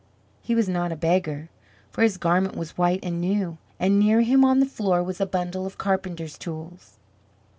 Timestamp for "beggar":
0.95-1.51